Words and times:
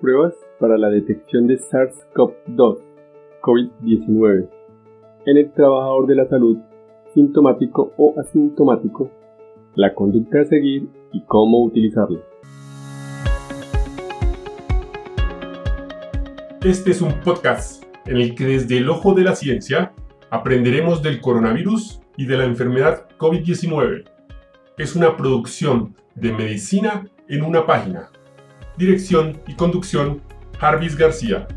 pruebas 0.00 0.34
para 0.58 0.78
la 0.78 0.88
detección 0.88 1.46
de 1.46 1.58
SARS-CoV-2, 1.58 2.78
COVID-19, 3.42 4.48
en 5.26 5.36
el 5.36 5.52
trabajador 5.52 6.06
de 6.06 6.14
la 6.14 6.28
salud, 6.28 6.58
sintomático 7.14 7.92
o 7.96 8.14
asintomático, 8.18 9.10
la 9.74 9.94
conducta 9.94 10.40
a 10.40 10.44
seguir 10.44 10.88
y 11.12 11.22
cómo 11.22 11.62
utilizarlo. 11.64 12.20
Este 16.64 16.90
es 16.90 17.00
un 17.00 17.12
podcast 17.20 17.84
en 18.06 18.16
el 18.16 18.34
que 18.34 18.44
desde 18.44 18.78
el 18.78 18.88
ojo 18.88 19.14
de 19.14 19.22
la 19.22 19.34
ciencia 19.34 19.92
aprenderemos 20.30 21.02
del 21.02 21.20
coronavirus 21.20 22.00
y 22.16 22.26
de 22.26 22.36
la 22.36 22.44
enfermedad 22.44 23.06
COVID-19. 23.18 24.04
Es 24.78 24.96
una 24.96 25.16
producción 25.16 25.94
de 26.14 26.32
medicina 26.32 27.06
en 27.28 27.42
una 27.42 27.66
página. 27.66 28.10
Dirección 28.78 29.38
y 29.46 29.54
conducción, 29.54 30.20
Jarvis 30.58 30.98
García. 30.98 31.48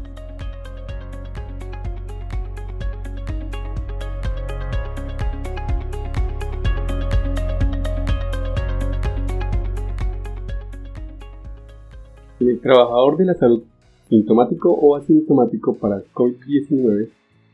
En 12.40 12.48
el 12.48 12.62
trabajador 12.62 13.18
de 13.18 13.26
la 13.26 13.34
salud, 13.34 13.64
sintomático 14.08 14.72
o 14.72 14.96
asintomático 14.96 15.76
para 15.76 16.02
COVID-19, 16.14 17.10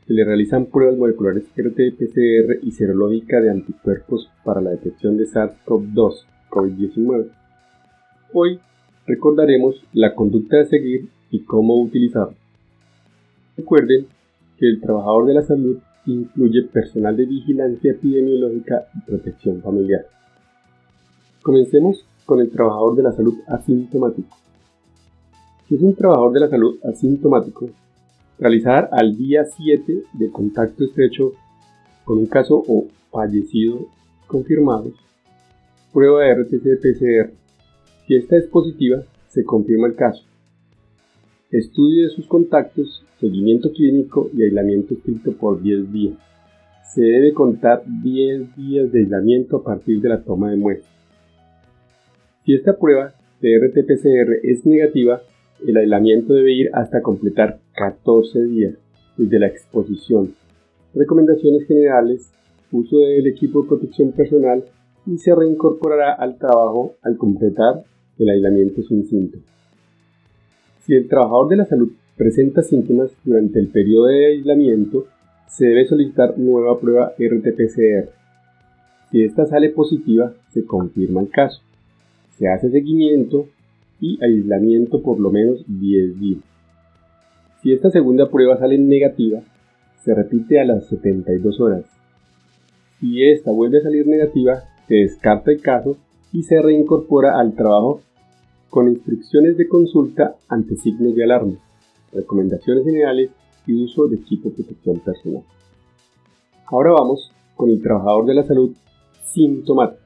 se 0.06 0.14
le 0.14 0.23
realizan 0.26 0.68
pruebas 0.68 1.00
moleculares 1.00 1.45
RT-PCR 1.56 2.59
y 2.62 2.70
serológica 2.70 3.42
de 3.42 3.50
anticuerpos 3.50 4.30
para 4.44 4.62
la 4.62 4.70
detección 4.70 5.18
de 5.18 5.26
SARS-CoV-2, 5.26 6.23
COVID-19. 6.52 7.30
Hoy 8.32 8.59
recordaremos 9.08 9.76
la 9.94 10.16
conducta 10.16 10.62
a 10.62 10.66
seguir 10.66 11.09
y 11.32 11.40
cómo 11.41 11.82
utilizarlo. 11.82 12.36
Recuerden 13.58 14.08
que 14.58 14.67
el 14.67 14.81
trabajador 14.81 15.28
de 15.28 15.34
la 15.34 15.42
salud 15.42 15.78
incluye 16.06 16.64
personal 16.64 17.16
de 17.16 17.26
vigilancia 17.26 17.92
epidemiológica 17.92 18.88
y 18.95 19.02
protección 19.02 19.61
familiar. 19.61 20.06
Comencemos 21.42 22.06
con 22.26 22.39
el 22.39 22.50
trabajador 22.50 22.95
de 22.95 23.03
la 23.03 23.11
salud 23.11 23.36
asintomático. 23.48 24.36
Si 25.67 25.76
es 25.76 25.81
un 25.81 25.95
trabajador 25.95 26.33
de 26.33 26.39
la 26.39 26.50
salud 26.50 26.78
asintomático, 26.83 27.70
realizar 28.38 28.89
al 28.92 29.17
día 29.17 29.45
7 29.45 30.03
de 30.14 30.31
contacto 30.31 30.83
estrecho 30.83 31.33
con 32.03 32.20
un 32.20 32.28
caso 32.28 32.64
o 32.67 32.86
fallecido 33.11 33.88
confirmados, 34.28 34.94
prueba 35.94 36.23
de 36.23 36.36
RT-PCR. 36.36 37.45
Si 38.08 38.16
esta 38.16 38.38
es 38.38 38.45
positiva, 38.45 39.03
se 39.30 39.44
confirma 39.44 39.88
el 39.88 39.95
caso. 39.95 40.23
Estudio 41.50 42.03
de 42.03 42.09
sus 42.09 42.28
contactos, 42.28 43.03
seguimiento 43.20 43.72
clínico 43.72 44.30
y 44.31 44.44
aislamiento 44.44 44.94
estricto 44.94 45.31
por 45.34 45.61
10 45.61 45.92
días. 45.92 46.14
Se 46.94 47.02
debe 47.02 47.33
contar 47.33 47.83
10 48.03 48.56
días 48.56 48.92
de 48.92 49.00
aislamiento 49.00 49.58
a 49.58 49.64
partir 49.64 50.02
de 50.02 50.09
la 50.09 50.22
toma 50.22 50.52
de 50.52 50.58
muestra. 50.58 50.89
Si 52.45 52.53
esta 52.53 52.78
prueba 52.78 53.16
de 53.42 53.58
RT-PCR 53.59 54.39
es 54.44 54.66
negativa, 54.67 55.22
el 55.66 55.76
aislamiento 55.78 56.33
debe 56.33 56.53
ir 56.53 56.70
hasta 56.73 57.02
completar 57.02 57.59
14 57.73 58.44
días 58.44 58.76
desde 59.17 59.39
la 59.39 59.48
exposición. 59.48 60.36
Recomendaciones 60.94 61.67
generales, 61.67 62.30
uso 62.72 63.00
del 63.00 63.26
equipo 63.26 63.64
de 63.64 63.70
protección 63.70 64.11
personal 64.11 64.64
y 65.08 65.17
se 65.17 65.33
reincorporará 65.33 66.14
al 66.14 66.38
trabajo 66.38 66.94
al 67.02 67.17
completar 67.17 67.83
el 68.19 68.30
aislamiento 68.30 68.81
sin 68.83 69.08
síntomas. 69.08 69.45
Si 70.85 70.94
el 70.94 71.08
trabajador 71.08 71.49
de 71.49 71.58
la 71.58 71.66
salud 71.66 71.91
presenta 72.16 72.61
síntomas 72.61 73.11
durante 73.23 73.59
el 73.59 73.67
periodo 73.67 74.05
de 74.05 74.27
aislamiento, 74.27 75.08
se 75.47 75.67
debe 75.67 75.88
solicitar 75.88 76.38
nueva 76.38 76.80
prueba 76.80 77.13
RT-PCR. 77.17 78.09
Si 79.11 79.23
esta 79.23 79.45
sale 79.45 79.70
positiva, 79.70 80.33
se 80.52 80.65
confirma 80.65 81.21
el 81.21 81.30
caso. 81.30 81.61
Se 82.37 82.48
hace 82.48 82.70
seguimiento 82.70 83.48
y 83.99 84.23
aislamiento 84.23 85.02
por 85.02 85.20
lo 85.20 85.31
menos 85.31 85.64
10 85.67 86.20
días. 86.20 86.39
Si 87.61 87.73
esta 87.73 87.89
segunda 87.89 88.30
prueba 88.30 88.58
sale 88.58 88.77
negativa, 88.77 89.42
se 90.04 90.14
repite 90.14 90.59
a 90.59 90.65
las 90.65 90.86
72 90.87 91.59
horas. 91.59 91.86
Si 92.99 93.23
esta 93.23 93.52
vuelve 93.52 93.80
a 93.80 93.83
salir 93.83 94.05
negativa, 94.05 94.64
se 94.87 94.95
descarta 94.95 95.52
el 95.52 95.61
caso 95.61 95.98
y 96.36 96.44
se 96.44 96.62
reincorpora 96.62 97.40
al 97.40 97.56
trabajo 97.56 98.02
con 98.70 98.90
instrucciones 98.90 99.56
de 99.56 99.70
consulta 99.70 100.36
ante 100.50 100.76
signos 100.76 101.16
de 101.16 101.23
alarma, 101.23 101.56
recomendaciones 102.12 102.84
generales 102.84 103.30
y 103.66 103.82
uso 103.82 104.10
de 104.10 104.18
equipo 104.18 104.50
de 104.50 104.56
protección 104.56 105.00
personal. 105.00 105.44
Ahora 106.66 106.92
vamos 106.92 107.32
con 107.56 107.70
el 107.70 107.82
trabajador 107.82 108.26
de 108.26 108.34
la 108.34 108.44
salud 108.44 108.76
sintomático. 109.23 110.02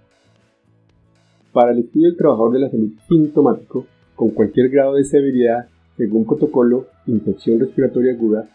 Para 1.52 1.72
el 1.72 1.80
estudio 1.80 2.10
del 2.10 2.18
trabajador 2.18 2.54
de 2.54 2.60
la 2.60 2.70
salud 2.70 2.92
sintomático, 3.08 3.86
con 4.16 4.30
cualquier 4.30 4.70
grado 4.70 4.94
de 4.94 5.06
severidad, 5.06 5.66
según 5.98 6.26
protocolo, 6.26 6.86
infección 7.08 7.60
respiratoria 7.60 8.14
aguda, 8.14 8.48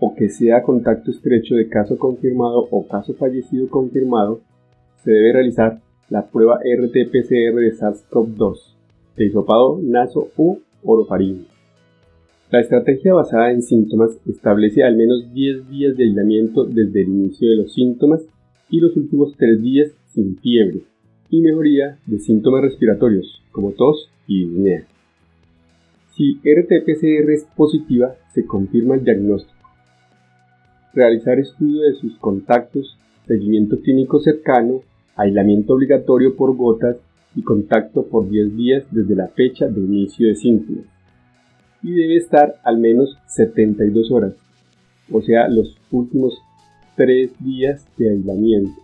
o 0.00 0.14
que 0.14 0.30
sea 0.30 0.62
contacto 0.62 1.10
estrecho 1.10 1.56
de 1.56 1.68
caso 1.68 1.98
confirmado 1.98 2.68
o 2.70 2.88
caso 2.88 3.12
fallecido 3.12 3.68
confirmado, 3.68 4.40
se 5.04 5.10
debe 5.10 5.34
realizar 5.34 5.78
la 6.10 6.26
prueba 6.30 6.60
RT-PCR 6.60 7.54
de 7.54 7.72
SARS-CoV-2, 7.74 8.58
de 9.16 9.26
hisopado 9.26 9.80
naso 9.82 10.28
u 10.36 10.58
orofaringe. 10.84 11.46
La 12.50 12.60
estrategia 12.60 13.14
basada 13.14 13.50
en 13.50 13.62
síntomas 13.62 14.10
establece 14.26 14.82
al 14.82 14.96
menos 14.96 15.32
10 15.32 15.70
días 15.70 15.96
de 15.96 16.04
aislamiento 16.04 16.64
desde 16.64 17.02
el 17.02 17.08
inicio 17.08 17.48
de 17.48 17.56
los 17.56 17.72
síntomas 17.72 18.22
y 18.68 18.80
los 18.80 18.94
últimos 18.96 19.34
3 19.36 19.62
días 19.62 19.90
sin 20.12 20.36
fiebre, 20.36 20.82
y 21.30 21.40
mejoría 21.40 21.98
de 22.04 22.18
síntomas 22.18 22.60
respiratorios 22.60 23.42
como 23.52 23.72
tos 23.72 24.10
y 24.26 24.46
disnea. 24.46 24.84
Si 26.14 26.38
RT-PCR 26.42 27.32
es 27.32 27.44
positiva, 27.56 28.16
se 28.34 28.44
confirma 28.44 28.96
el 28.96 29.04
diagnóstico. 29.04 29.56
Realizar 30.92 31.38
estudio 31.38 31.82
de 31.82 31.94
sus 31.94 32.18
contactos, 32.18 32.98
seguimiento 33.26 33.80
clínico 33.80 34.20
cercano, 34.20 34.82
aislamiento 35.16 35.74
obligatorio 35.74 36.36
por 36.36 36.56
gotas 36.56 36.96
y 37.34 37.42
contacto 37.42 38.06
por 38.06 38.28
10 38.28 38.56
días 38.56 38.84
desde 38.90 39.14
la 39.14 39.28
fecha 39.28 39.66
de 39.66 39.80
inicio 39.80 40.28
de 40.28 40.36
síntomas. 40.36 40.84
Y 41.82 41.92
debe 41.92 42.16
estar 42.16 42.54
al 42.64 42.78
menos 42.78 43.18
72 43.28 44.10
horas, 44.10 44.34
o 45.10 45.20
sea, 45.22 45.48
los 45.48 45.76
últimos 45.90 46.38
3 46.96 47.32
días 47.40 47.86
de 47.96 48.10
aislamiento, 48.10 48.80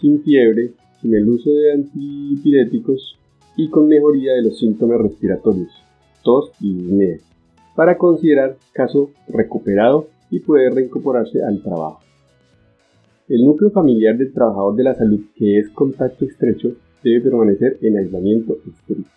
sin 0.00 0.22
fiebre, 0.22 0.72
sin 1.00 1.14
el 1.14 1.28
uso 1.28 1.50
de 1.50 1.72
antipiréticos 1.72 3.18
y 3.56 3.68
con 3.68 3.88
mejoría 3.88 4.34
de 4.34 4.42
los 4.42 4.58
síntomas 4.58 5.00
respiratorios, 5.00 5.72
tos 6.22 6.50
y 6.60 6.74
disnea, 6.74 7.18
para 7.74 7.98
considerar 7.98 8.56
caso 8.72 9.10
recuperado 9.28 10.08
y 10.30 10.40
poder 10.40 10.74
reincorporarse 10.74 11.42
al 11.42 11.62
trabajo. 11.62 12.00
El 13.30 13.44
núcleo 13.44 13.70
familiar 13.70 14.18
del 14.18 14.32
trabajador 14.32 14.74
de 14.74 14.82
la 14.82 14.96
salud 14.96 15.20
que 15.36 15.60
es 15.60 15.68
contacto 15.68 16.24
estrecho 16.24 16.72
debe 17.04 17.20
permanecer 17.20 17.78
en 17.80 17.96
aislamiento 17.96 18.56
estricto. 18.68 19.08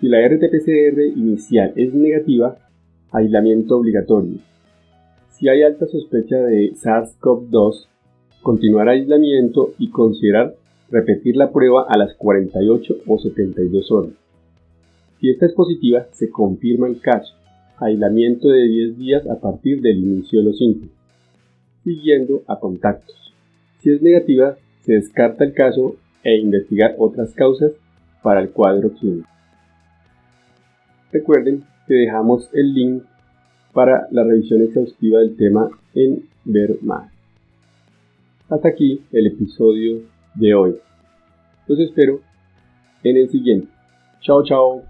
Si 0.00 0.08
la 0.08 0.18
RT-PCR 0.18 1.16
inicial 1.16 1.72
es 1.76 1.94
negativa, 1.94 2.56
aislamiento 3.12 3.76
obligatorio. 3.76 4.38
Si 5.28 5.48
hay 5.48 5.62
alta 5.62 5.86
sospecha 5.86 6.38
de 6.38 6.72
SARS-CoV-2, 6.72 7.86
continuar 8.42 8.88
aislamiento 8.88 9.72
y 9.78 9.90
considerar 9.90 10.56
repetir 10.90 11.36
la 11.36 11.52
prueba 11.52 11.86
a 11.88 11.96
las 11.96 12.14
48 12.14 13.02
o 13.06 13.18
72 13.20 13.92
horas. 13.92 14.14
Si 15.20 15.30
esta 15.30 15.46
es 15.46 15.52
positiva, 15.52 16.08
se 16.10 16.28
confirma 16.28 16.88
el 16.88 17.00
caso, 17.00 17.36
aislamiento 17.78 18.48
de 18.48 18.66
10 18.66 18.98
días 18.98 19.28
a 19.28 19.38
partir 19.38 19.80
del 19.80 19.98
inicio 19.98 20.40
de 20.40 20.46
los 20.46 20.58
síntomas, 20.58 20.99
siguiendo 21.84 22.42
a 22.46 22.58
contactos. 22.58 23.34
Si 23.80 23.90
es 23.90 24.02
negativa, 24.02 24.56
se 24.82 24.94
descarta 24.94 25.44
el 25.44 25.54
caso 25.54 25.96
e 26.22 26.36
investigar 26.36 26.94
otras 26.98 27.32
causas 27.34 27.72
para 28.22 28.40
el 28.40 28.50
cuadro 28.50 28.90
clínico. 28.90 29.28
Recuerden 31.12 31.64
que 31.86 31.94
dejamos 31.94 32.48
el 32.52 32.74
link 32.74 33.02
para 33.72 34.06
la 34.10 34.24
revisión 34.24 34.62
exhaustiva 34.62 35.20
del 35.20 35.36
tema 35.36 35.68
en 35.94 36.24
Ver 36.44 36.76
Más. 36.82 37.10
Hasta 38.48 38.68
aquí 38.68 39.00
el 39.12 39.28
episodio 39.28 40.02
de 40.34 40.54
hoy. 40.54 40.76
Los 41.66 41.78
espero 41.78 42.20
en 43.02 43.16
el 43.16 43.30
siguiente. 43.30 43.68
Chao, 44.20 44.42
chao. 44.44 44.89